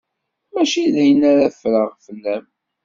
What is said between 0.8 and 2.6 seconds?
d ayen ara ffreɣ fell-am.